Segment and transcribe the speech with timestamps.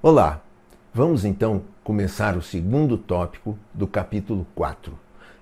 [0.00, 0.40] Olá,
[0.94, 4.96] vamos então começar o segundo tópico do capítulo 4.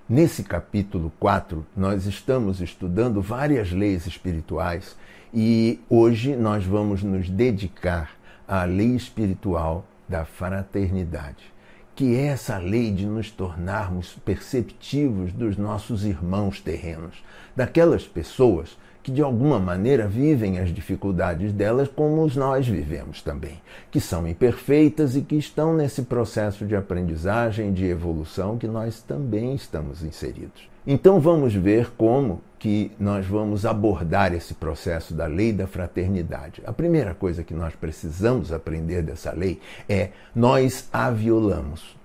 [0.09, 4.97] Nesse capítulo 4, nós estamos estudando várias leis espirituais
[5.31, 8.13] e hoje nós vamos nos dedicar
[8.47, 11.53] à lei espiritual da fraternidade,
[11.93, 17.23] que é essa lei de nos tornarmos perceptivos dos nossos irmãos terrenos,
[17.55, 18.75] daquelas pessoas
[19.07, 25.15] que de alguma maneira vivem as dificuldades delas como nós vivemos também, que são imperfeitas
[25.15, 30.69] e que estão nesse processo de aprendizagem, de evolução que nós também estamos inseridos.
[30.85, 36.61] Então vamos ver como que nós vamos abordar esse processo da lei da fraternidade.
[36.65, 41.95] A primeira coisa que nós precisamos aprender dessa lei é nós a violamos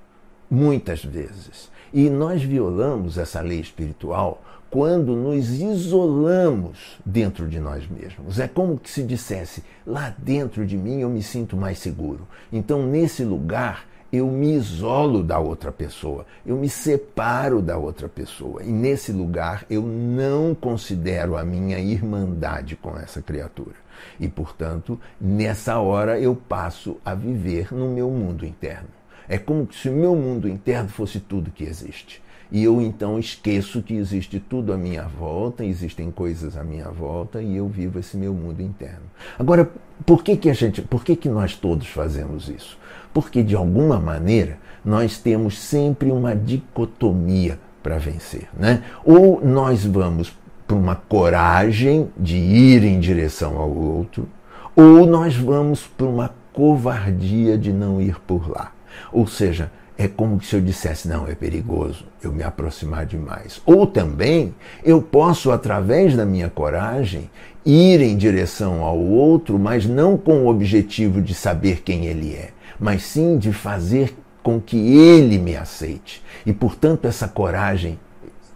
[0.49, 1.69] muitas vezes.
[1.93, 4.41] E nós violamos essa lei espiritual
[4.73, 8.41] quando nos isolamos dentro de nós mesmos.
[8.41, 12.27] É como se dissesse: lá dentro de mim eu me sinto mais seguro.
[12.51, 18.63] Então, nesse lugar, eu me isolo da outra pessoa, eu me separo da outra pessoa.
[18.63, 23.77] E nesse lugar eu não considero a minha irmandade com essa criatura.
[24.19, 28.89] E, portanto, nessa hora eu passo a viver no meu mundo interno.
[29.29, 32.22] É como se o meu mundo interno fosse tudo que existe
[32.53, 37.41] e eu então esqueço que existe tudo à minha volta, existem coisas à minha volta
[37.41, 39.07] e eu vivo esse meu mundo interno.
[39.39, 39.71] Agora,
[40.05, 42.79] por que que a gente, por que que nós todos fazemos isso?
[43.15, 48.83] Porque de alguma maneira nós temos sempre uma dicotomia para vencer, né?
[49.03, 50.37] Ou nós vamos
[50.67, 54.29] para uma coragem de ir em direção ao outro,
[54.77, 58.73] ou nós vamos para uma covardia de não ir por lá.
[59.11, 63.61] Ou seja, é como se eu dissesse: não, é perigoso eu me aproximar demais.
[63.67, 64.55] Ou também
[64.85, 67.31] eu posso, através da minha coragem,
[67.65, 72.51] ir em direção ao outro, mas não com o objetivo de saber quem ele é,
[72.79, 76.23] mas sim de fazer com que ele me aceite.
[76.45, 77.99] E, portanto, essa coragem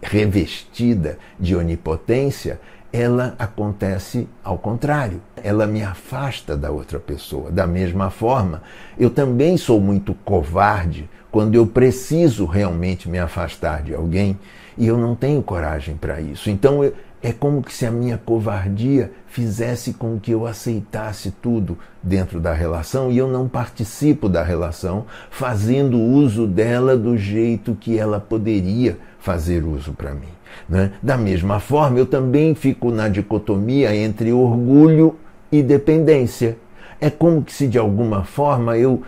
[0.03, 2.61] revestida de onipotência
[2.93, 5.21] ela acontece ao contrário.
[5.37, 7.51] Ela me afasta da outra pessoa.
[7.51, 8.63] Da mesma forma,
[8.99, 14.39] eu também sou muito covarde quando eu preciso realmente me afastar de alguém
[14.79, 16.49] e eu não tenho coragem para isso.
[16.49, 16.83] Então
[17.23, 23.13] é como se a minha covardia fizesse com que eu aceitasse tudo dentro da relação
[23.13, 29.63] e eu não participo da relação fazendo uso dela do jeito que ela poderia fazer
[29.63, 30.33] uso para mim.
[30.67, 30.93] Né?
[31.03, 35.17] Da mesma forma, eu também fico na dicotomia entre orgulho
[35.53, 36.57] e dependência.
[36.99, 39.03] É como se de alguma forma eu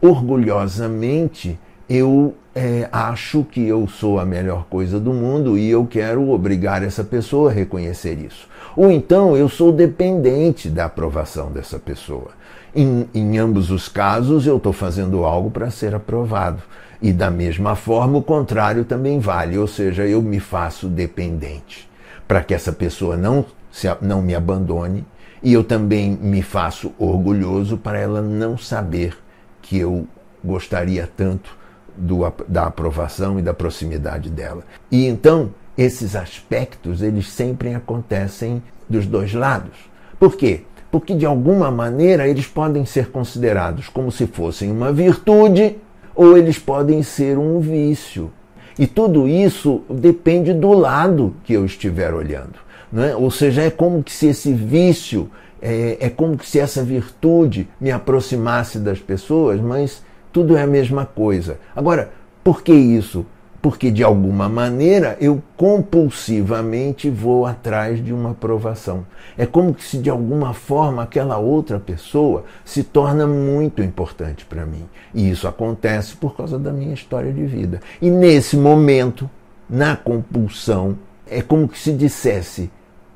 [0.00, 1.58] orgulhosamente
[1.94, 6.82] eu é, acho que eu sou a melhor coisa do mundo e eu quero obrigar
[6.82, 8.48] essa pessoa a reconhecer isso.
[8.74, 12.30] Ou então eu sou dependente da aprovação dessa pessoa.
[12.74, 16.62] Em, em ambos os casos, eu estou fazendo algo para ser aprovado.
[17.02, 21.86] E da mesma forma, o contrário também vale, ou seja, eu me faço dependente
[22.26, 25.04] para que essa pessoa não, se, não me abandone
[25.42, 29.14] e eu também me faço orgulhoso para ela não saber
[29.60, 30.06] que eu
[30.42, 31.60] gostaria tanto
[31.96, 34.62] do, da aprovação e da proximidade dela.
[34.90, 39.90] E então, esses aspectos, eles sempre acontecem dos dois lados.
[40.18, 40.62] Por quê?
[40.90, 45.76] Porque de alguma maneira eles podem ser considerados como se fossem uma virtude
[46.14, 48.30] ou eles podem ser um vício.
[48.78, 52.54] E tudo isso depende do lado que eu estiver olhando.
[52.90, 53.14] Né?
[53.16, 58.78] Ou seja, é como se esse vício, é, é como se essa virtude me aproximasse
[58.78, 60.02] das pessoas, mas
[60.32, 61.58] tudo é a mesma coisa.
[61.74, 62.10] Agora,
[62.42, 63.26] por que isso?
[63.62, 69.06] porque de alguma maneira eu compulsivamente vou atrás de uma aprovação.
[69.38, 74.84] É como se de alguma forma aquela outra pessoa se torna muito importante para mim.
[75.14, 77.80] E isso acontece por causa da minha história de vida.
[78.00, 79.30] E nesse momento,
[79.70, 80.98] na compulsão,
[81.30, 82.68] é como se dissesse: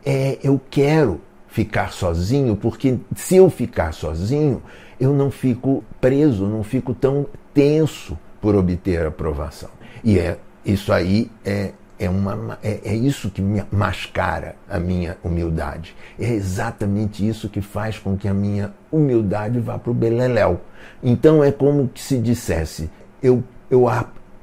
[0.04, 4.62] é, eu quero ficar sozinho, porque se eu ficar sozinho,
[5.00, 9.70] eu não fico preso, não fico tão tenso por obter aprovação.
[10.02, 15.94] E é isso aí é, é, uma, é, é isso que mascara a minha humildade.
[16.18, 20.60] É exatamente isso que faz com que a minha humildade vá para o beleléu.
[21.02, 22.90] Então é como se dissesse:
[23.22, 23.86] eu, eu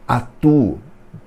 [0.07, 0.79] atuo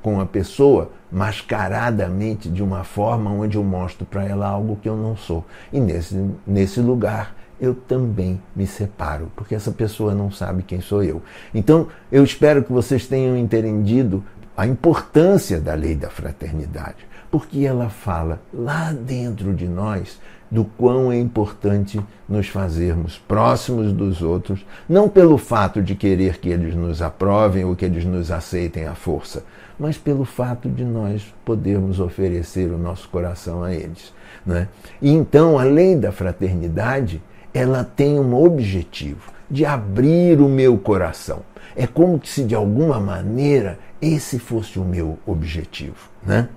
[0.07, 4.97] com a pessoa mascaradamente de uma forma onde eu mostro para ela algo que eu
[4.97, 5.45] não sou.
[5.73, 11.03] E nesse, nesse lugar eu também me separo, porque essa pessoa não sabe quem sou
[11.03, 11.21] eu.
[11.53, 14.23] Então, eu espero que vocês tenham entendido
[14.57, 17.05] a importância da lei da fraternidade.
[17.29, 24.23] Porque ela fala lá dentro de nós do quão é importante nos fazermos próximos dos
[24.23, 28.87] outros, não pelo fato de querer que eles nos aprovem ou que eles nos aceitem
[28.87, 29.45] à força,
[29.79, 34.13] mas pelo fato de nós podermos oferecer o nosso coração a eles.
[34.45, 34.69] Né?
[35.01, 41.41] E então a lei da fraternidade ela tem um objetivo de abrir o meu coração.
[41.75, 46.11] É como se de alguma maneira esse fosse o meu objetivo.
[46.25, 46.49] Né?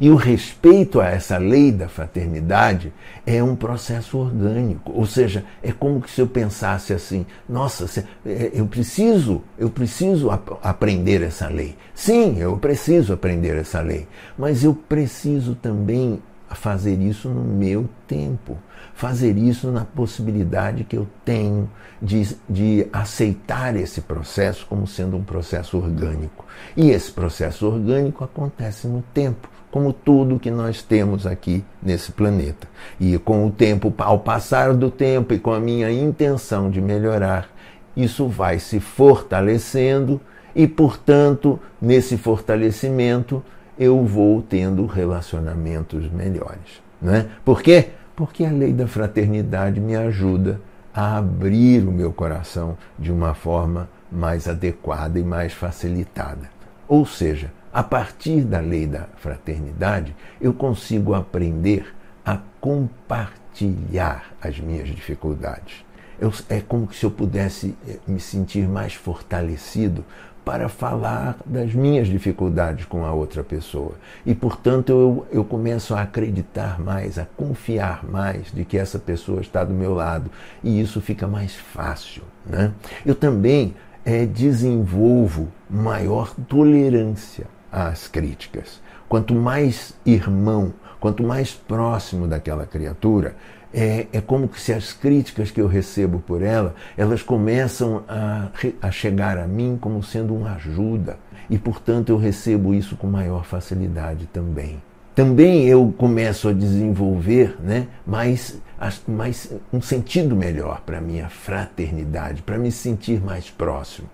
[0.00, 2.92] E o respeito a essa lei da fraternidade
[3.26, 8.66] é um processo orgânico, ou seja, é como se eu pensasse assim: nossa, é, eu
[8.66, 10.30] preciso, eu preciso
[10.62, 11.76] aprender essa lei.
[11.94, 14.06] Sim, eu preciso aprender essa lei,
[14.36, 16.20] mas eu preciso também
[16.54, 18.56] fazer isso no meu tempo,
[18.94, 21.68] fazer isso na possibilidade que eu tenho
[22.00, 26.44] de, de aceitar esse processo como sendo um processo orgânico.
[26.76, 32.68] E esse processo orgânico acontece no tempo como tudo que nós temos aqui nesse planeta.
[33.00, 37.48] E com o tempo, ao passar do tempo e com a minha intenção de melhorar,
[37.96, 40.20] isso vai se fortalecendo
[40.54, 43.42] e, portanto, nesse fortalecimento,
[43.76, 46.80] eu vou tendo relacionamentos melhores.
[47.02, 47.26] Né?
[47.44, 47.88] Por quê?
[48.14, 50.60] Porque a lei da fraternidade me ajuda
[50.94, 56.48] a abrir o meu coração de uma forma mais adequada e mais facilitada.
[56.86, 61.92] Ou seja, a partir da lei da fraternidade, eu consigo aprender
[62.24, 65.84] a compartilhar as minhas dificuldades.
[66.20, 70.04] Eu, é como se eu pudesse eh, me sentir mais fortalecido
[70.44, 73.94] para falar das minhas dificuldades com a outra pessoa.
[74.24, 79.40] E, portanto, eu, eu começo a acreditar mais, a confiar mais de que essa pessoa
[79.40, 80.30] está do meu lado.
[80.62, 82.22] E isso fica mais fácil.
[82.46, 82.70] Né?
[83.04, 83.74] Eu também
[84.04, 88.80] é, desenvolvo maior tolerância às críticas.
[89.08, 93.34] Quanto mais irmão, quanto mais próximo daquela criatura,
[93.72, 98.48] é, é como se as críticas que eu recebo por ela, elas começam a,
[98.80, 101.18] a chegar a mim como sendo uma ajuda.
[101.50, 104.80] E, portanto, eu recebo isso com maior facilidade também
[105.14, 108.60] também eu começo a desenvolver né, mais,
[109.06, 114.08] mais um sentido melhor para a minha fraternidade, para me sentir mais próximo.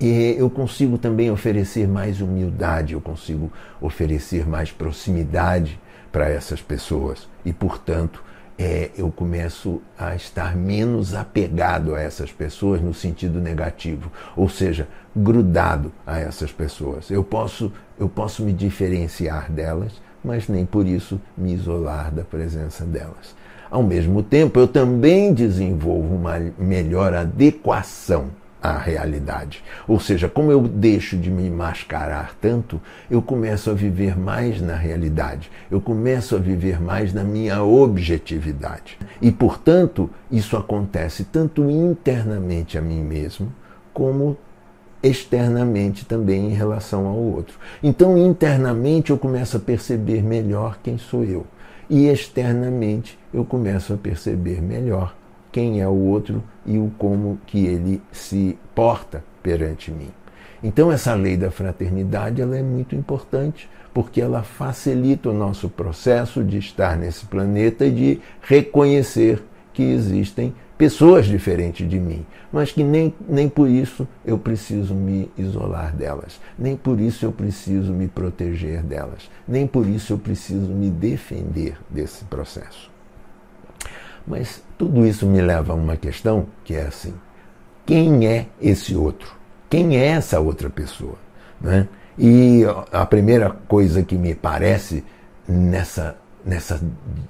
[0.00, 3.50] E eu consigo também oferecer mais humildade, eu consigo
[3.80, 5.80] oferecer mais proximidade
[6.10, 7.28] para essas pessoas.
[7.44, 8.22] E, portanto,
[8.58, 14.88] é, eu começo a estar menos apegado a essas pessoas no sentido negativo, ou seja,
[15.14, 17.08] grudado a essas pessoas.
[17.08, 19.92] Eu posso, eu posso me diferenciar delas
[20.24, 23.34] mas nem por isso me isolar da presença delas.
[23.70, 28.30] Ao mesmo tempo, eu também desenvolvo uma melhor adequação
[28.62, 29.62] à realidade.
[29.88, 32.80] Ou seja, como eu deixo de me mascarar tanto,
[33.10, 38.98] eu começo a viver mais na realidade, eu começo a viver mais na minha objetividade.
[39.22, 43.52] E, portanto, isso acontece tanto internamente a mim mesmo,
[43.94, 44.36] como
[45.02, 47.58] externamente também em relação ao outro.
[47.82, 51.46] Então, internamente, eu começo a perceber melhor quem sou eu.
[51.88, 55.14] E externamente, eu começo a perceber melhor
[55.50, 60.10] quem é o outro e o como que ele se porta perante mim.
[60.62, 66.44] Então, essa lei da fraternidade ela é muito importante porque ela facilita o nosso processo
[66.44, 69.42] de estar nesse planeta e de reconhecer
[69.72, 75.30] que existem pessoas diferentes de mim, mas que nem, nem por isso eu preciso me
[75.36, 80.72] isolar delas, nem por isso eu preciso me proteger delas, nem por isso eu preciso
[80.72, 82.90] me defender desse processo.
[84.26, 87.12] Mas tudo isso me leva a uma questão que é assim:
[87.84, 89.36] quem é esse outro?
[89.68, 91.18] Quem é essa outra pessoa?
[91.60, 91.86] Né?
[92.18, 95.04] E a primeira coisa que me parece
[95.46, 96.80] nessa, nessa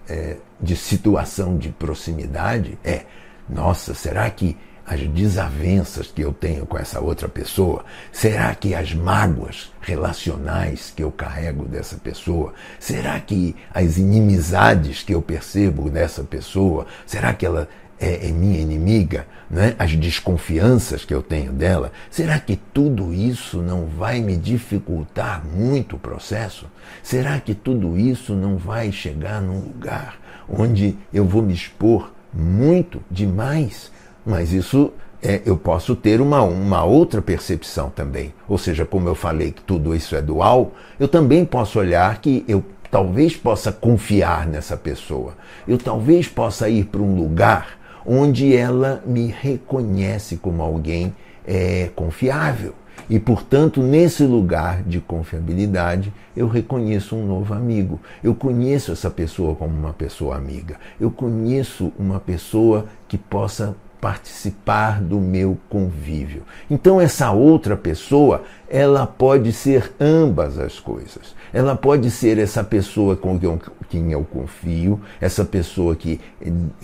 [0.08, 3.06] é, de situação de proximidade é
[3.50, 7.84] nossa, será que as desavenças que eu tenho com essa outra pessoa?
[8.10, 12.52] Será que as mágoas relacionais que eu carrego dessa pessoa?
[12.78, 16.86] Será que as inimizades que eu percebo dessa pessoa?
[17.06, 17.68] Será que ela
[18.00, 19.26] é, é minha inimiga?
[19.48, 19.76] Né?
[19.78, 21.92] As desconfianças que eu tenho dela?
[22.10, 26.66] Será que tudo isso não vai me dificultar muito o processo?
[27.00, 33.02] Será que tudo isso não vai chegar num lugar onde eu vou me expor muito
[33.10, 33.90] demais,
[34.24, 38.32] mas isso é, eu posso ter uma, uma outra percepção também.
[38.48, 42.44] Ou seja, como eu falei que tudo isso é dual, eu também posso olhar que
[42.48, 45.34] eu talvez possa confiar nessa pessoa.
[45.66, 51.14] Eu talvez possa ir para um lugar onde ela me reconhece como alguém
[51.46, 52.74] é, confiável.
[53.10, 57.98] E, portanto, nesse lugar de confiabilidade, eu reconheço um novo amigo.
[58.22, 60.76] Eu conheço essa pessoa como uma pessoa amiga.
[61.00, 66.42] Eu conheço uma pessoa que possa participar do meu convívio.
[66.70, 71.34] Então essa outra pessoa, ela pode ser ambas as coisas.
[71.52, 73.38] Ela pode ser essa pessoa com
[73.88, 76.20] quem eu confio, essa pessoa que,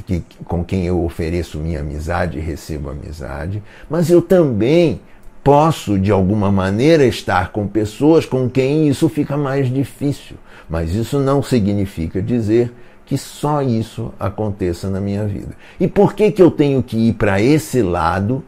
[0.05, 5.01] que, com quem eu ofereço minha amizade e recebo amizade, mas eu também
[5.47, 10.37] posso, de alguma maneira, estar com pessoas com quem isso fica mais difícil.
[10.69, 12.75] Mas isso não significa dizer
[13.05, 15.55] que só isso aconteça na minha vida.
[15.79, 18.43] E por que, que eu tenho que ir para esse lado?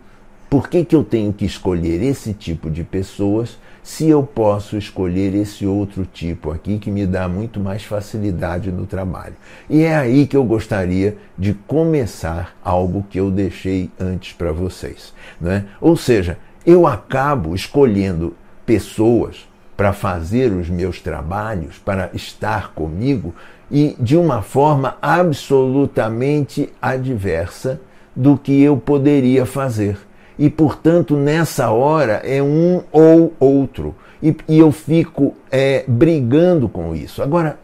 [0.50, 5.36] Por que, que eu tenho que escolher esse tipo de pessoas se eu posso escolher
[5.36, 9.36] esse outro tipo aqui que me dá muito mais facilidade no trabalho?
[9.70, 15.14] E é aí que eu gostaria de começar algo que eu deixei antes para vocês.
[15.40, 15.64] Né?
[15.80, 16.36] Ou seja,
[16.68, 23.34] eu acabo escolhendo pessoas para fazer os meus trabalhos, para estar comigo,
[23.70, 27.80] e de uma forma absolutamente adversa
[28.14, 29.96] do que eu poderia fazer.
[30.38, 33.94] E, portanto, nessa hora é um ou outro.
[34.22, 37.22] E, e eu fico é, brigando com isso.
[37.22, 37.58] Agora,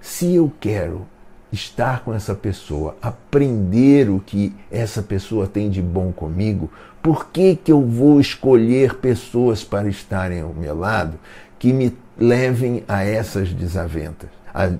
[0.00, 1.06] se eu quero
[1.52, 6.70] estar com essa pessoa, aprender o que essa pessoa tem de bom comigo,
[7.06, 11.16] por que, que eu vou escolher pessoas para estarem ao meu lado
[11.56, 14.28] que me levem a essas desaventas?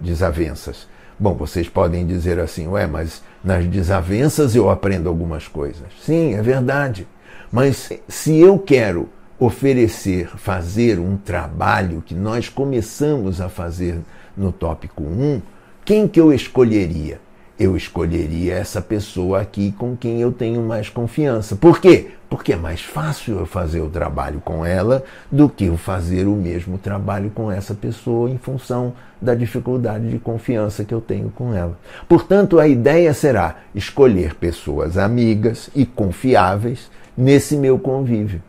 [0.00, 0.88] desavenças.
[1.16, 5.86] Bom, vocês podem dizer assim, ué, mas nas desavenças eu aprendo algumas coisas.
[6.02, 7.06] Sim, é verdade.
[7.52, 14.00] Mas se eu quero oferecer, fazer um trabalho que nós começamos a fazer
[14.36, 15.40] no tópico 1,
[15.84, 17.20] quem que eu escolheria?
[17.58, 21.56] Eu escolheria essa pessoa aqui com quem eu tenho mais confiança.
[21.56, 22.10] Por quê?
[22.28, 26.34] Porque é mais fácil eu fazer o trabalho com ela do que eu fazer o
[26.34, 31.54] mesmo trabalho com essa pessoa em função da dificuldade de confiança que eu tenho com
[31.54, 31.78] ela.
[32.08, 38.42] Portanto, a ideia será escolher pessoas amigas e confiáveis nesse meu convívio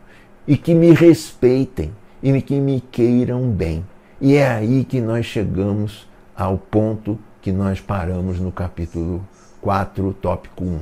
[0.46, 3.84] e que me respeitem e que me queiram bem.
[4.20, 9.26] E é aí que nós chegamos ao ponto que nós paramos no capítulo
[9.60, 10.80] 4, tópico 1.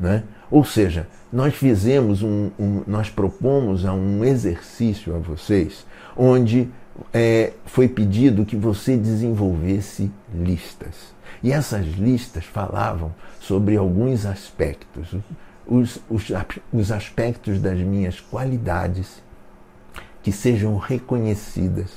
[0.00, 0.24] Né?
[0.50, 6.68] Ou seja, nós fizemos um, um nós propomos um exercício a vocês onde
[7.12, 11.14] é, foi pedido que você desenvolvesse listas.
[11.42, 15.14] E essas listas falavam sobre alguns aspectos,
[15.66, 16.32] os, os,
[16.72, 19.22] os aspectos das minhas qualidades
[20.22, 21.90] que sejam reconhecidas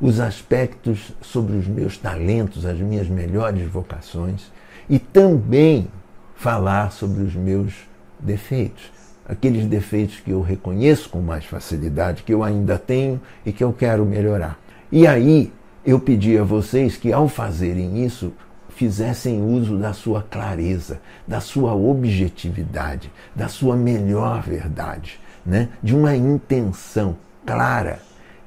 [0.00, 4.52] os aspectos sobre os meus talentos, as minhas melhores vocações
[4.88, 5.88] e também
[6.34, 7.72] falar sobre os meus
[8.20, 8.90] defeitos,
[9.26, 13.72] aqueles defeitos que eu reconheço com mais facilidade, que eu ainda tenho e que eu
[13.72, 14.58] quero melhorar.
[14.92, 15.52] E aí
[15.84, 18.32] eu pedi a vocês que ao fazerem isso
[18.68, 25.70] fizessem uso da sua clareza, da sua objetividade, da sua melhor verdade, né?
[25.82, 28.00] de uma intenção clara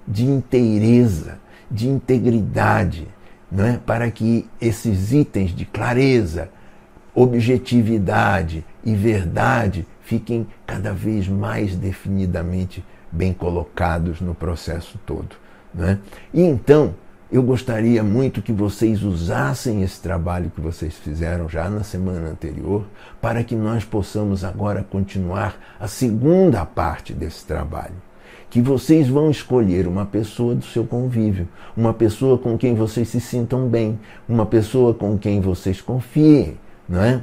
[0.10, 1.38] de inteireza,
[1.70, 3.08] de integridade,
[3.51, 3.78] não é?
[3.78, 6.50] para que esses itens de clareza,
[7.13, 15.36] objetividade e verdade fiquem cada vez mais definidamente bem colocados no processo todo.
[15.74, 16.00] Não é?
[16.34, 16.96] E então,
[17.32, 22.88] eu gostaria muito que vocês usassem esse trabalho que vocês fizeram já na semana anterior,
[23.22, 28.09] para que nós possamos agora continuar a segunda parte desse trabalho
[28.50, 33.22] que vocês vão escolher uma pessoa do seu convívio, uma pessoa com quem vocês se
[33.22, 37.22] sintam bem, uma pessoa com quem vocês confiem, não é?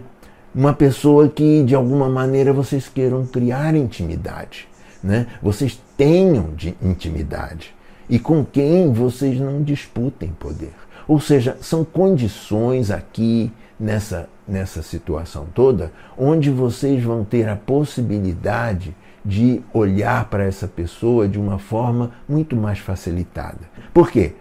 [0.54, 4.68] Uma pessoa que de alguma maneira vocês queiram criar intimidade,
[5.02, 5.26] né?
[5.42, 7.74] Vocês tenham de intimidade
[8.08, 10.72] e com quem vocês não disputem poder.
[11.08, 18.94] Ou seja, são condições aqui nessa nessa situação toda onde vocês vão ter a possibilidade
[19.26, 23.68] de olhar para essa pessoa de uma forma muito mais facilitada.
[23.92, 24.34] Por quê?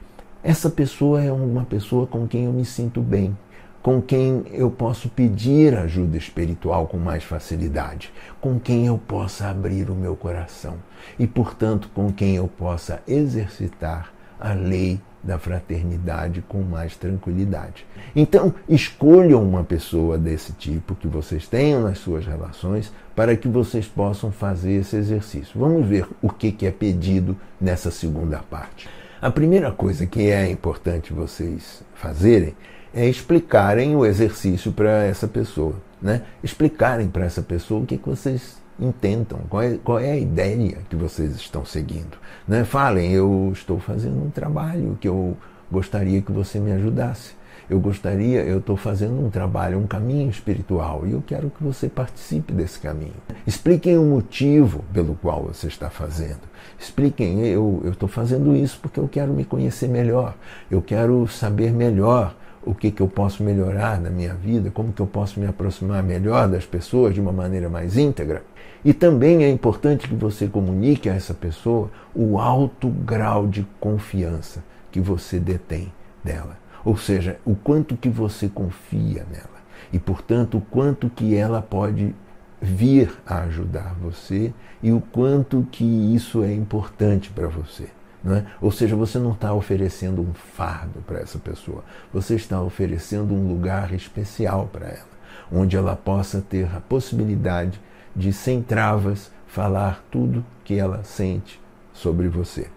[0.44, 3.36] Essa pessoa é uma pessoa com quem eu me sinto bem,
[3.82, 9.90] com quem eu posso pedir ajuda espiritual com mais facilidade, com quem eu possa abrir
[9.90, 10.76] o meu coração
[11.18, 17.86] e, portanto, com quem eu possa exercitar a lei da fraternidade com mais tranquilidade.
[18.16, 23.88] Então, escolham uma pessoa desse tipo que vocês tenham nas suas relações para que vocês
[23.88, 25.60] possam fazer esse exercício.
[25.60, 28.88] Vamos ver o que é pedido nessa segunda parte.
[29.20, 32.54] A primeira coisa que é importante vocês fazerem
[32.94, 36.22] é explicarem o exercício para essa pessoa, né?
[36.44, 40.78] Explicarem para essa pessoa o que, que vocês intentam, qual é, qual é a ideia
[40.90, 42.18] que vocês estão seguindo.
[42.48, 42.64] Né?
[42.64, 45.38] Falem, eu estou fazendo um trabalho que eu
[45.72, 47.34] gostaria que você me ajudasse.
[47.68, 51.90] Eu gostaria, eu estou fazendo um trabalho, um caminho espiritual e eu quero que você
[51.90, 53.16] participe desse caminho.
[53.48, 56.42] Expliquem o motivo pelo qual você está fazendo.
[56.80, 60.36] Expliquem, eu estou fazendo isso porque eu quero me conhecer melhor,
[60.70, 65.02] eu quero saber melhor o que, que eu posso melhorar na minha vida, como que
[65.02, 68.44] eu posso me aproximar melhor das pessoas de uma maneira mais íntegra.
[68.86, 74.64] E também é importante que você comunique a essa pessoa o alto grau de confiança
[74.92, 75.92] que você detém
[76.24, 76.56] dela.
[76.86, 79.56] Ou seja, o quanto que você confia nela.
[79.92, 82.14] E, portanto, o quanto que ela pode
[82.62, 85.84] vir a ajudar você e o quanto que
[86.16, 87.88] isso é importante para você.
[88.28, 88.44] É?
[88.60, 93.48] Ou seja, você não está oferecendo um fardo para essa pessoa, você está oferecendo um
[93.48, 95.16] lugar especial para ela,
[95.52, 97.80] onde ela possa ter a possibilidade
[98.16, 101.62] de, sem travas, falar tudo que ela sente
[101.94, 102.68] sobre você.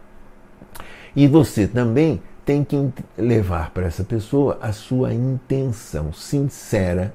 [1.15, 7.15] E você também tem que levar para essa pessoa a sua intenção sincera,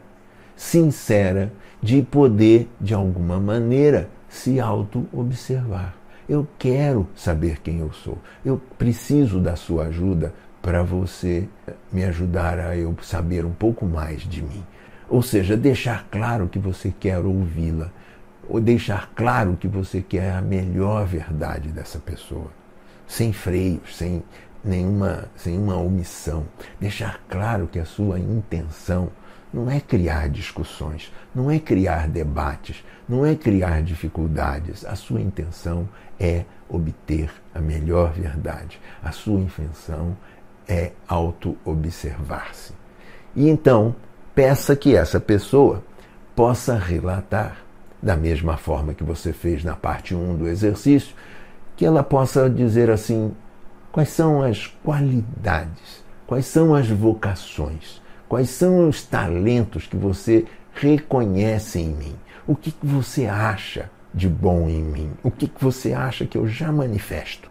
[0.56, 1.52] sincera,
[1.82, 5.96] de poder, de alguma maneira, se auto-observar.
[6.30, 8.18] Eu quero saber quem eu sou.
[8.46, 11.48] Eu preciso da sua ajuda para você
[11.92, 14.64] me ajudar a eu saber um pouco mais de mim.
[15.10, 17.92] Ou seja, deixar claro que você quer ouvi-la,
[18.48, 22.52] ou deixar claro que você quer a melhor verdade dessa pessoa,
[23.08, 24.24] sem freios, sem
[24.64, 26.46] nenhuma, sem uma omissão.
[26.80, 29.10] Deixar claro que a sua intenção
[29.54, 34.84] não é criar discussões, não é criar debates, não é criar dificuldades.
[34.84, 35.88] A sua intenção
[36.20, 38.82] é obter a melhor verdade.
[39.04, 40.18] A sua intenção
[40.68, 42.74] é auto-observar-se.
[43.36, 43.96] E então,
[44.34, 45.84] peça que essa pessoa
[46.36, 47.58] possa relatar,
[48.04, 51.16] da mesma forma que você fez na parte 1 do exercício,
[51.78, 53.32] que ela possa dizer assim:
[53.92, 61.80] quais são as qualidades, quais são as vocações, quais são os talentos que você reconhece
[61.80, 65.12] em mim, o que, que você acha de bom em mim?
[65.24, 67.50] O que, que você acha que eu já manifesto?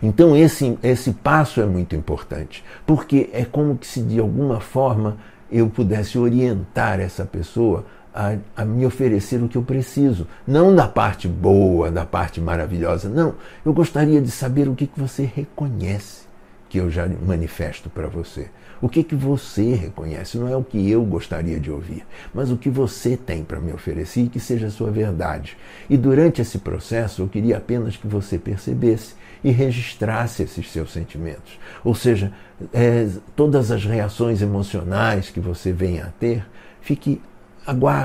[0.00, 5.18] Então esse, esse passo é muito importante, porque é como se de alguma forma
[5.50, 10.26] eu pudesse orientar essa pessoa a, a, me oferecer o que eu preciso.
[10.46, 13.08] Não da parte boa, da parte maravilhosa.
[13.08, 13.34] Não.
[13.64, 16.28] Eu gostaria de saber o que, que você reconhece
[16.68, 18.48] que eu já manifesto para você.
[18.80, 22.56] O que, que você reconhece não é o que eu gostaria de ouvir, mas o
[22.56, 25.56] que você tem para me oferecer e que seja a sua verdade.
[25.88, 31.58] E durante esse processo eu queria apenas que você percebesse e registrasse esses seus sentimentos.
[31.84, 32.32] Ou seja,
[32.72, 36.46] é, todas as reações emocionais que você venha a ter,
[36.80, 37.20] fique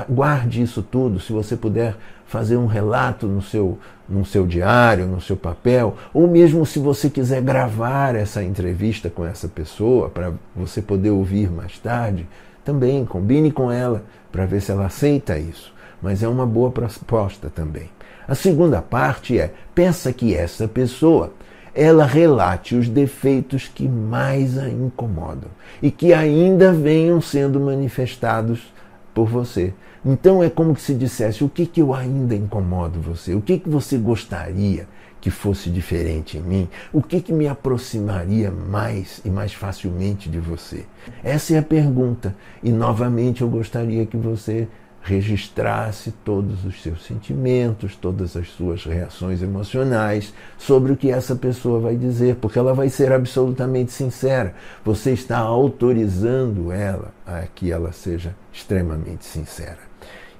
[0.08, 5.20] guarde isso tudo, se você puder fazer um relato no seu, no seu diário, no
[5.20, 10.82] seu papel, ou mesmo se você quiser gravar essa entrevista com essa pessoa para você
[10.82, 12.26] poder ouvir mais tarde,
[12.64, 15.72] também combine com ela para ver se ela aceita isso.
[16.02, 17.88] Mas é uma boa proposta também.
[18.28, 21.32] A segunda parte é: peça que essa pessoa
[21.76, 25.50] ela relate os defeitos que mais a incomodam
[25.82, 28.72] e que ainda venham sendo manifestados
[29.16, 29.72] por você.
[30.04, 33.34] Então é como se dissesse: o que, que eu ainda incomodo você?
[33.34, 34.86] O que, que você gostaria
[35.22, 36.68] que fosse diferente em mim?
[36.92, 40.84] O que, que me aproximaria mais e mais facilmente de você?
[41.24, 42.36] Essa é a pergunta.
[42.62, 44.68] E novamente eu gostaria que você
[45.06, 51.78] registrasse todos os seus sentimentos, todas as suas reações emocionais sobre o que essa pessoa
[51.78, 54.52] vai dizer, porque ela vai ser absolutamente sincera.
[54.84, 59.78] Você está autorizando ela a que ela seja extremamente sincera.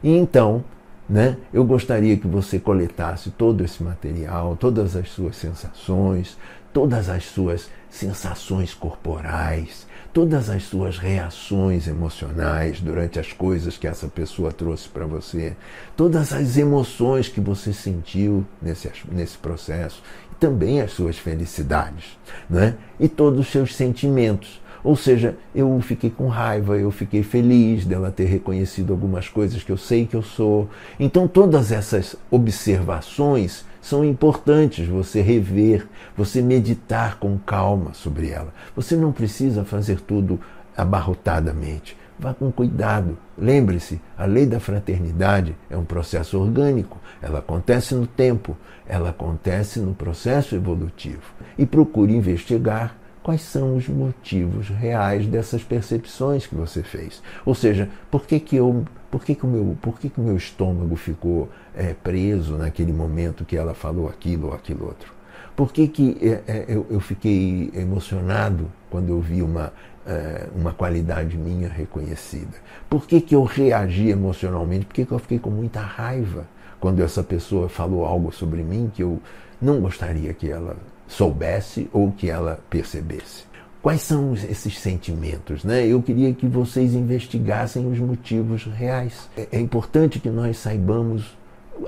[0.03, 0.65] E então,
[1.09, 6.37] né, eu gostaria que você coletasse todo esse material, todas as suas sensações,
[6.73, 9.86] todas as suas sensações corporais,
[10.17, 15.55] todas as suas reações emocionais durante as coisas que essa pessoa trouxe para você,
[15.95, 20.03] todas as emoções que você sentiu nesse, nesse processo,
[20.41, 22.17] também as suas felicidades,
[22.49, 22.77] né?
[22.99, 24.59] e todos os seus sentimentos.
[24.83, 29.71] Ou seja, eu fiquei com raiva, eu fiquei feliz dela ter reconhecido algumas coisas que
[29.71, 30.67] eu sei que eu sou.
[30.99, 38.53] Então, todas essas observações são importantes você rever, você meditar com calma sobre ela.
[38.75, 40.41] Você não precisa fazer tudo
[40.77, 41.97] abarrotadamente.
[42.19, 43.17] Vá com cuidado.
[43.39, 46.99] Lembre-se, a lei da fraternidade é um processo orgânico.
[47.23, 48.57] Ela acontece no tempo,
[48.89, 51.23] ela acontece no processo evolutivo.
[51.57, 52.97] E procure investigar
[53.27, 57.21] quais são os motivos reais dessas percepções que você fez.
[57.45, 60.23] Ou seja, por que, que eu por que, que, o, meu, por que, que o
[60.23, 65.13] meu estômago ficou é, preso naquele momento que ela falou aquilo ou aquilo outro?
[65.57, 69.73] Por que, que é, é, eu, eu, fiquei emocionado quando eu vi uma,
[70.07, 72.57] é, uma qualidade minha reconhecida?
[72.89, 74.87] Por que, que eu reagi emocionalmente?
[74.87, 76.47] Por que, que eu fiquei com muita raiva
[76.79, 79.21] quando essa pessoa falou algo sobre mim que eu
[79.61, 83.45] não gostaria que ela soubesse ou que ela percebesse?
[83.83, 85.63] Quais são esses sentimentos?
[85.63, 85.87] Né?
[85.87, 89.31] Eu queria que vocês investigassem os motivos reais.
[89.37, 91.37] É, é importante que nós saibamos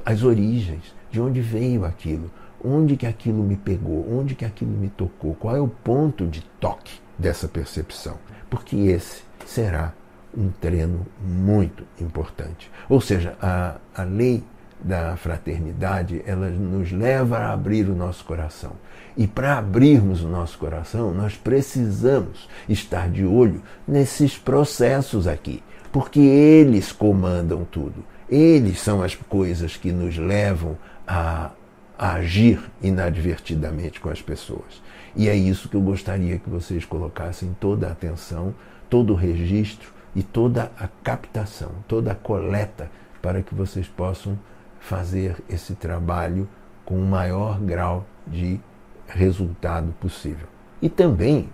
[0.04, 2.30] as origens, de onde veio aquilo,
[2.62, 6.42] onde que aquilo me pegou, onde que aquilo me tocou, qual é o ponto de
[6.60, 8.16] toque dessa percepção.
[8.48, 9.92] Porque esse será
[10.36, 12.70] um treino muito importante.
[12.88, 14.44] Ou seja, a, a lei
[14.80, 18.72] da fraternidade, ela nos leva a abrir o nosso coração.
[19.16, 26.20] E para abrirmos o nosso coração, nós precisamos estar de olho nesses processos aqui, porque
[26.20, 28.04] eles comandam tudo.
[28.28, 31.50] Eles são as coisas que nos levam a,
[31.98, 34.80] agir inadvertidamente com as pessoas.
[35.16, 38.54] E é isso que eu gostaria que vocês colocassem toda a atenção,
[38.88, 42.88] todo o registro e toda a captação, toda a coleta,
[43.20, 44.38] para que vocês possam
[44.80, 46.48] fazer esse trabalho
[46.84, 48.60] com o maior grau de
[49.06, 50.46] resultado possível.
[50.80, 51.48] E também,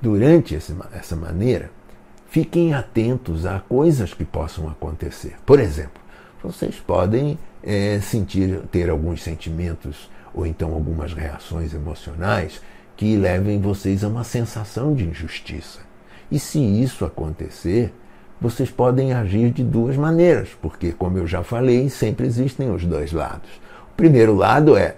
[0.00, 1.70] durante essa maneira,
[2.28, 5.36] fiquem atentos a coisas que possam acontecer.
[5.44, 6.00] Por exemplo,
[6.42, 12.60] vocês podem é, sentir, ter alguns sentimentos ou então algumas reações emocionais
[12.96, 15.80] que levem vocês a uma sensação de injustiça.
[16.30, 17.92] E se isso acontecer,
[18.40, 23.12] vocês podem agir de duas maneiras, porque, como eu já falei, sempre existem os dois
[23.12, 23.50] lados.
[23.92, 24.96] O primeiro lado é: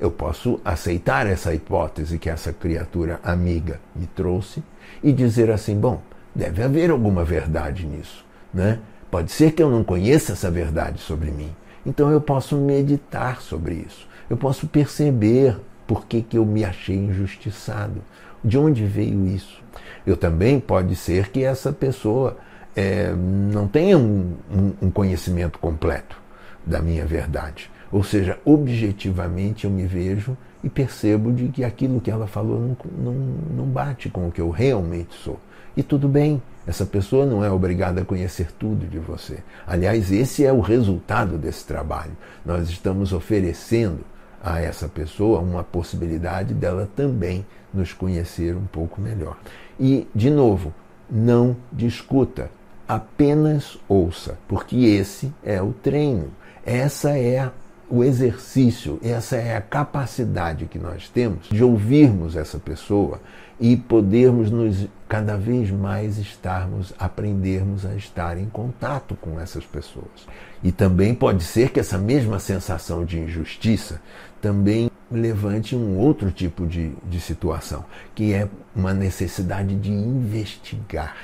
[0.00, 4.62] eu posso aceitar essa hipótese que essa criatura amiga me trouxe
[5.02, 6.02] e dizer assim: bom,
[6.34, 8.80] deve haver alguma verdade nisso, né?
[9.10, 11.50] Pode ser que eu não conheça essa verdade sobre mim.
[11.84, 14.08] Então eu posso meditar sobre isso.
[14.28, 18.00] Eu posso perceber por que, que eu me achei injustiçado.
[18.42, 19.60] De onde veio isso?
[20.06, 22.36] Eu também pode ser que essa pessoa
[22.74, 24.34] é, não tenha um,
[24.80, 26.16] um, conhecimento completo
[26.64, 27.70] da minha verdade.
[27.90, 32.76] Ou seja, objetivamente eu me vejo e percebo de que aquilo que ela falou não,
[32.96, 33.14] não,
[33.56, 35.40] não bate com o que eu realmente sou.
[35.76, 39.38] E tudo bem, essa pessoa não é obrigada a conhecer tudo de você.
[39.66, 42.12] Aliás, esse é o resultado desse trabalho.
[42.44, 44.00] Nós estamos oferecendo
[44.42, 49.36] a essa pessoa uma possibilidade dela também nos conhecer um pouco melhor.
[49.78, 50.72] E, de novo,
[51.10, 52.50] não discuta,
[52.90, 56.32] apenas ouça, porque esse é o treino,
[56.66, 57.48] essa é
[57.88, 63.20] o exercício, essa é a capacidade que nós temos de ouvirmos essa pessoa
[63.60, 70.26] e podermos nos cada vez mais estarmos, aprendermos a estar em contato com essas pessoas.
[70.60, 74.00] E também pode ser que essa mesma sensação de injustiça
[74.40, 77.84] também levante um outro tipo de, de situação,
[78.16, 81.14] que é uma necessidade de investigar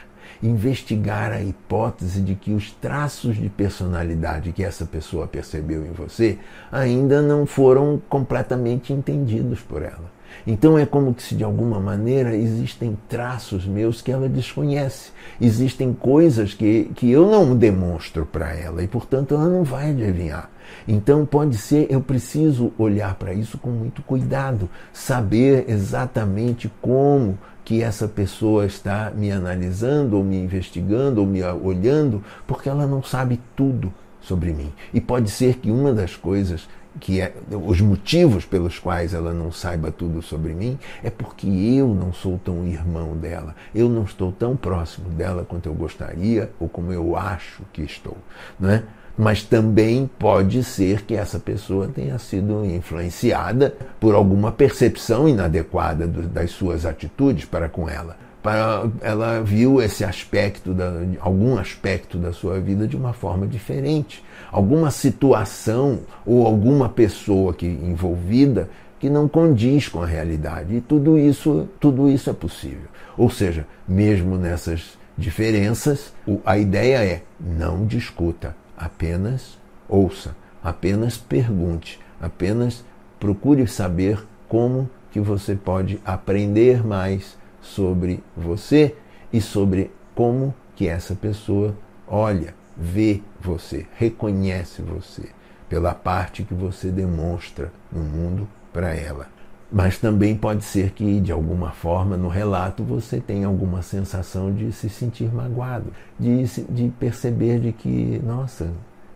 [0.42, 6.38] investigar a hipótese de que os traços de personalidade que essa pessoa percebeu em você
[6.70, 10.16] ainda não foram completamente entendidos por ela.
[10.46, 15.92] Então é como que se de alguma maneira existem traços meus que ela desconhece, existem
[15.92, 20.50] coisas que, que eu não demonstro para ela e portanto ela não vai adivinhar.
[20.86, 27.82] Então pode ser, eu preciso olhar para isso com muito cuidado, saber exatamente como que
[27.82, 33.40] essa pessoa está me analisando, ou me investigando, ou me olhando, porque ela não sabe
[33.56, 34.72] tudo sobre mim.
[34.94, 36.68] E pode ser que uma das coisas
[37.00, 41.88] que é, os motivos pelos quais ela não saiba tudo sobre mim é porque eu
[41.88, 46.68] não sou tão irmão dela, eu não estou tão próximo dela quanto eu gostaria ou
[46.68, 48.16] como eu acho que estou,
[48.60, 48.84] não é?
[49.16, 56.50] Mas também pode ser que essa pessoa tenha sido influenciada por alguma percepção inadequada das
[56.50, 58.16] suas atitudes para com ela.
[58.42, 64.22] Para, ela viu esse aspecto, da, algum aspecto da sua vida de uma forma diferente.
[64.52, 68.68] Alguma situação ou alguma pessoa que envolvida
[69.00, 70.76] que não condiz com a realidade.
[70.76, 72.88] E tudo isso, tudo isso é possível.
[73.16, 76.12] Ou seja, mesmo nessas diferenças,
[76.44, 79.58] a ideia é não discuta, apenas
[79.88, 82.84] ouça, apenas pergunte, apenas
[83.18, 88.94] procure saber como que você pode aprender mais sobre você
[89.32, 91.74] e sobre como que essa pessoa
[92.06, 95.30] olha, vê você, reconhece você
[95.68, 99.35] pela parte que você demonstra no mundo para ela.
[99.70, 104.70] Mas também pode ser que, de alguma forma, no relato você tenha alguma sensação de
[104.72, 108.70] se sentir magoado, de, de perceber de que, nossa,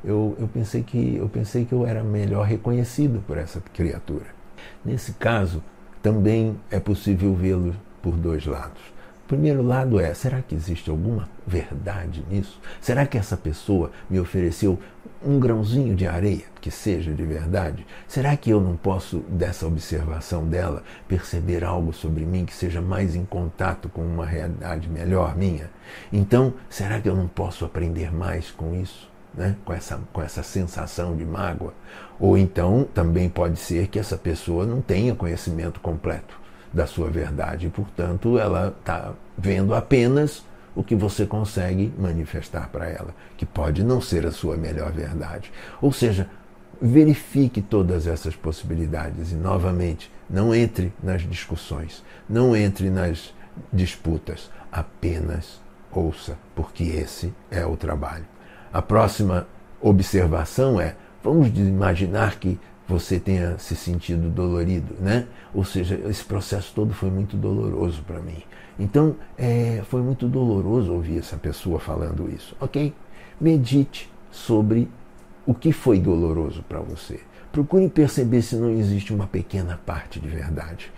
[0.04, 4.26] eu, eu, pensei que, eu pensei que eu era melhor reconhecido por essa criatura.
[4.84, 5.62] Nesse caso,
[6.02, 8.80] também é possível vê-lo por dois lados.
[9.30, 12.60] Primeiro lado é: será que existe alguma verdade nisso?
[12.80, 14.76] Será que essa pessoa me ofereceu
[15.24, 17.86] um grãozinho de areia que seja de verdade?
[18.08, 23.14] Será que eu não posso, dessa observação dela, perceber algo sobre mim que seja mais
[23.14, 25.70] em contato com uma realidade melhor minha?
[26.12, 29.08] Então, será que eu não posso aprender mais com isso?
[29.32, 29.54] Né?
[29.64, 31.72] Com, essa, com essa sensação de mágoa.
[32.18, 36.39] Ou então também pode ser que essa pessoa não tenha conhecimento completo
[36.72, 43.14] da sua verdade portanto, ela está vendo apenas o que você consegue manifestar para ela,
[43.36, 45.52] que pode não ser a sua melhor verdade.
[45.82, 46.28] Ou seja,
[46.80, 53.34] verifique todas essas possibilidades e, novamente, não entre nas discussões, não entre nas
[53.72, 55.60] disputas, apenas
[55.92, 58.24] ouça, porque esse é o trabalho.
[58.72, 59.46] A próxima
[59.80, 62.58] observação é: vamos imaginar que
[62.90, 65.26] você tenha se sentido dolorido, né?
[65.54, 68.42] Ou seja, esse processo todo foi muito doloroso para mim.
[68.78, 72.92] Então, é, foi muito doloroso ouvir essa pessoa falando isso, ok?
[73.40, 74.88] Medite sobre
[75.46, 77.20] o que foi doloroso para você.
[77.52, 80.92] Procure perceber se não existe uma pequena parte de verdade.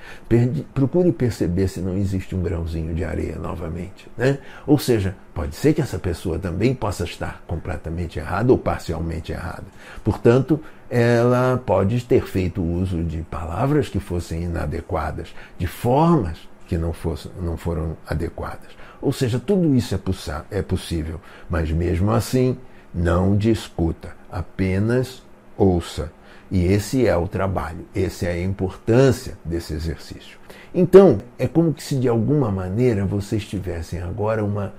[0.75, 4.07] Procure perceber se não existe um grãozinho de areia novamente.
[4.19, 4.39] Né?
[4.67, 9.65] Ou seja, pode ser que essa pessoa também possa estar completamente errada ou parcialmente errada.
[10.05, 10.61] Portanto,
[10.95, 17.31] ela pode ter feito uso de palavras que fossem inadequadas, de formas que não, fosse,
[17.41, 18.69] não foram adequadas.
[19.01, 22.59] Ou seja, tudo isso é, é possível, mas mesmo assim,
[22.95, 25.23] não discuta, apenas
[25.57, 26.13] ouça
[26.53, 30.37] e esse é o trabalho, essa é a importância desse exercício.
[30.75, 34.75] Então, é como se de alguma maneira vocês tivessem agora uma,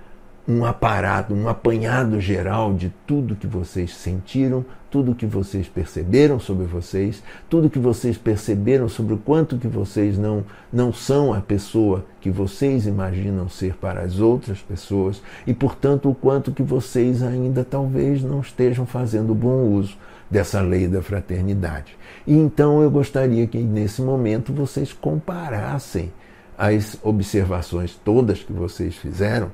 [0.48, 6.66] um aparato, um apanhado geral de tudo que vocês sentiram, tudo que vocês perceberam sobre
[6.66, 12.06] vocês, tudo que vocês perceberam sobre o quanto que vocês não, não são a pessoa
[12.20, 17.64] que vocês imaginam ser para as outras pessoas e, portanto, o quanto que vocês ainda
[17.64, 19.98] talvez não estejam fazendo bom uso
[20.30, 21.98] dessa lei da fraternidade.
[22.28, 26.12] E então eu gostaria que nesse momento vocês comparassem
[26.58, 29.52] as observações todas que vocês fizeram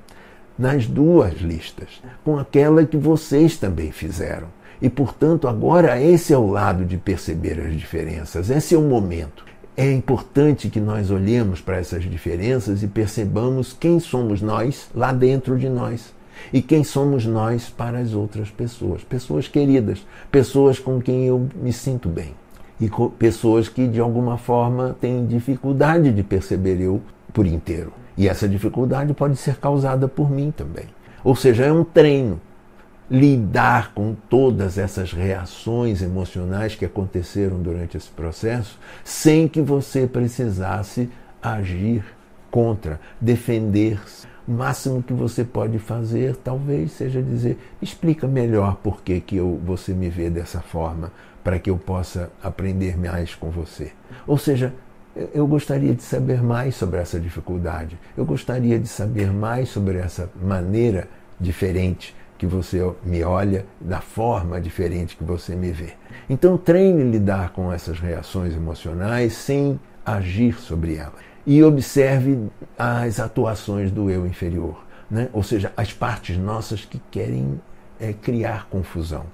[0.60, 4.50] nas duas listas, com aquela que vocês também fizeram.
[4.82, 9.46] E, portanto, agora esse é o lado de perceber as diferenças, esse é o momento.
[9.78, 15.58] É importante que nós olhemos para essas diferenças e percebamos quem somos nós lá dentro
[15.58, 16.14] de nós
[16.52, 19.02] e quem somos nós para as outras pessoas.
[19.04, 22.34] Pessoas queridas, pessoas com quem eu me sinto bem
[22.80, 27.02] e pessoas que de alguma forma têm dificuldade de perceber eu
[27.34, 27.99] por inteiro.
[28.20, 30.84] E essa dificuldade pode ser causada por mim também.
[31.24, 32.42] Ou seja, é um treino
[33.10, 41.10] lidar com todas essas reações emocionais que aconteceram durante esse processo sem que você precisasse
[41.42, 42.04] agir
[42.52, 49.22] contra, defender-se o máximo que você pode fazer, talvez, seja dizer: explica melhor por que,
[49.22, 51.10] que eu, você me vê dessa forma,
[51.42, 53.94] para que eu possa aprender mais com você.
[54.28, 54.74] Ou seja,
[55.34, 57.98] eu gostaria de saber mais sobre essa dificuldade.
[58.16, 61.08] Eu gostaria de saber mais sobre essa maneira
[61.40, 65.94] diferente que você me olha, da forma diferente que você me vê.
[66.30, 73.92] Então treine lidar com essas reações emocionais sem agir sobre elas e observe as atuações
[73.92, 75.30] do eu inferior, né?
[75.34, 77.60] ou seja, as partes nossas que querem
[78.00, 79.26] é, criar confusão,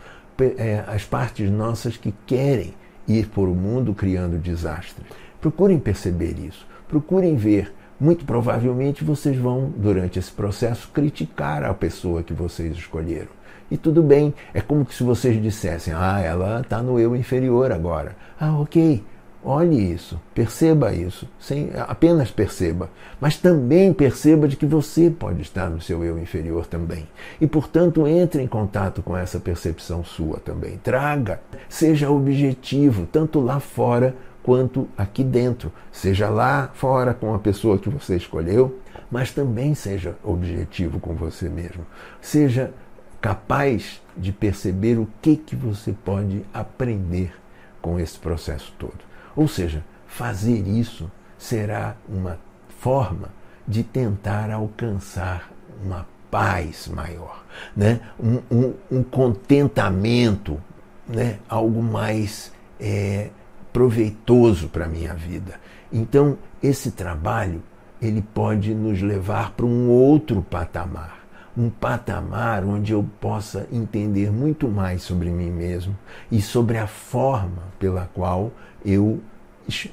[0.57, 2.73] é, as partes nossas que querem
[3.07, 5.05] ir por o mundo criando desastres.
[5.45, 7.71] Procurem perceber isso, procurem ver.
[7.99, 13.27] Muito provavelmente vocês vão, durante esse processo, criticar a pessoa que vocês escolheram.
[13.69, 18.15] E tudo bem, é como se vocês dissessem: ah, ela está no eu inferior agora.
[18.39, 19.03] Ah, ok,
[19.47, 22.89] Olhe isso, perceba isso, sem, apenas perceba,
[23.21, 27.07] mas também perceba de que você pode estar no seu eu inferior também.
[27.39, 30.79] E, portanto, entre em contato com essa percepção sua também.
[30.79, 35.73] Traga, seja objetivo, tanto lá fora quanto aqui dentro.
[35.91, 38.79] Seja lá fora com a pessoa que você escolheu,
[39.09, 41.83] mas também seja objetivo com você mesmo.
[42.21, 42.71] Seja
[43.19, 47.33] capaz de perceber o que, que você pode aprender
[47.81, 48.99] com esse processo todo.
[49.35, 52.37] Ou seja, fazer isso será uma
[52.77, 53.29] forma
[53.67, 55.51] de tentar alcançar
[55.83, 57.43] uma paz maior,
[57.75, 57.99] né?
[58.19, 60.61] um, um, um contentamento,
[61.07, 61.39] né?
[61.49, 63.29] algo mais é,
[63.75, 65.59] proveitoso para a minha vida.
[65.91, 67.61] Então, esse trabalho
[68.01, 71.25] ele pode nos levar para um outro patamar
[71.57, 75.97] um patamar onde eu possa entender muito mais sobre mim mesmo
[76.29, 78.51] e sobre a forma pela qual
[78.83, 79.21] eu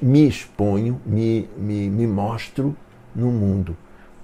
[0.01, 2.75] me exponho, me, me, me mostro
[3.15, 3.77] no mundo.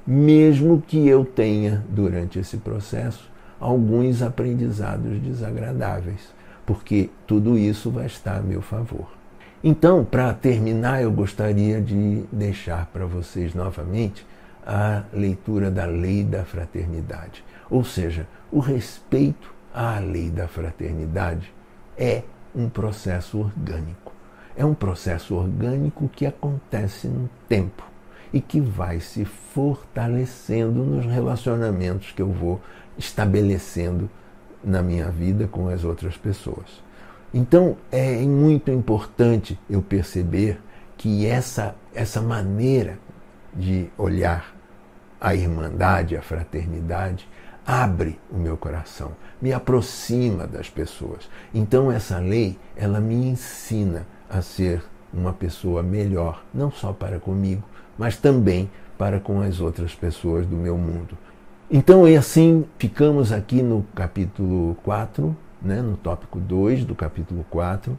[0.05, 6.27] Mesmo que eu tenha, durante esse processo, alguns aprendizados desagradáveis,
[6.65, 9.18] porque tudo isso vai estar a meu favor.
[9.61, 14.25] Então, para terminar, eu gostaria de deixar para vocês novamente
[14.65, 17.43] a leitura da lei da fraternidade.
[17.69, 21.53] Ou seja, o respeito à lei da fraternidade
[21.97, 22.23] é
[22.55, 24.13] um processo orgânico.
[24.55, 27.83] É um processo orgânico que acontece no tempo
[28.31, 32.61] e que vai se fortalecendo nos relacionamentos que eu vou
[32.97, 34.09] estabelecendo
[34.63, 36.81] na minha vida com as outras pessoas.
[37.33, 40.59] Então é muito importante eu perceber
[40.97, 42.97] que essa, essa maneira
[43.53, 44.55] de olhar
[45.19, 47.27] a irmandade, a fraternidade,
[47.65, 49.11] abre o meu coração,
[49.41, 51.29] me aproxima das pessoas.
[51.53, 57.63] Então essa lei, ela me ensina a ser uma pessoa melhor, não só para comigo,
[57.97, 61.17] mas também para com as outras pessoas do meu mundo.
[61.71, 67.97] Então, e assim, ficamos aqui no capítulo 4, né, no tópico 2 do capítulo 4,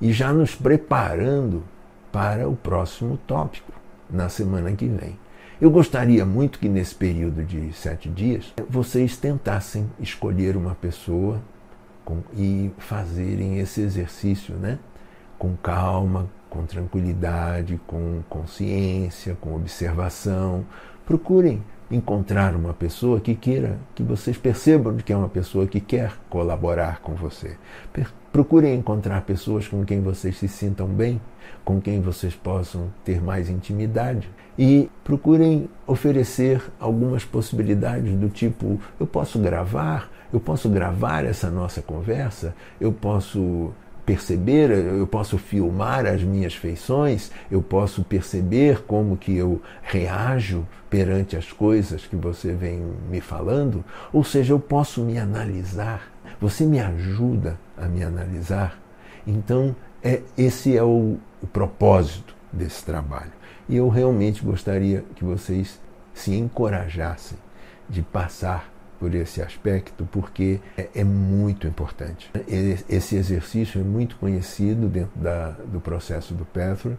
[0.00, 1.62] e já nos preparando
[2.10, 3.72] para o próximo tópico,
[4.08, 5.18] na semana que vem.
[5.60, 11.40] Eu gostaria muito que nesse período de sete dias vocês tentassem escolher uma pessoa
[12.02, 14.78] com, e fazerem esse exercício, né?
[15.38, 20.64] Com calma, com tranquilidade, com consciência, com observação.
[21.04, 26.12] Procurem encontrar uma pessoa que queira, que vocês percebam que é uma pessoa que quer
[26.28, 27.56] colaborar com você.
[28.32, 31.20] Procurem encontrar pessoas com quem vocês se sintam bem,
[31.64, 39.06] com quem vocês possam ter mais intimidade e procurem oferecer algumas possibilidades do tipo: eu
[39.06, 43.72] posso gravar, eu posso gravar essa nossa conversa, eu posso
[44.04, 51.36] perceber, eu posso filmar as minhas feições, eu posso perceber como que eu reajo perante
[51.36, 56.10] as coisas que você vem me falando, ou seja, eu posso me analisar.
[56.40, 58.80] Você me ajuda a me analisar.
[59.26, 63.32] Então, é, esse é o, o propósito desse trabalho.
[63.68, 65.78] E eu realmente gostaria que vocês
[66.12, 67.38] se encorajassem
[67.88, 68.69] de passar
[69.00, 72.30] por esse aspecto, porque é, é muito importante.
[72.46, 76.98] Esse exercício é muito conhecido dentro da, do processo do Patrick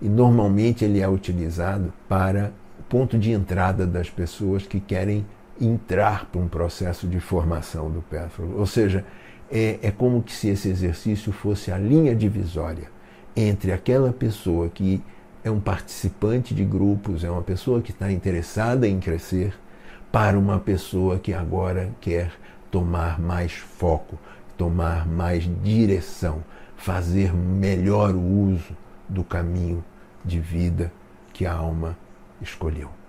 [0.00, 2.52] e normalmente ele é utilizado para
[2.88, 5.26] ponto de entrada das pessoas que querem
[5.60, 8.52] entrar para um processo de formação do Patrick.
[8.54, 9.04] Ou seja,
[9.50, 12.88] é, é como se esse exercício fosse a linha divisória
[13.36, 15.02] entre aquela pessoa que
[15.42, 19.54] é um participante de grupos, é uma pessoa que está interessada em crescer
[20.12, 22.32] para uma pessoa que agora quer
[22.70, 24.18] tomar mais foco,
[24.56, 26.42] tomar mais direção,
[26.76, 28.76] fazer melhor o uso
[29.08, 29.84] do caminho
[30.24, 30.92] de vida
[31.32, 31.96] que a alma
[32.40, 32.99] escolheu.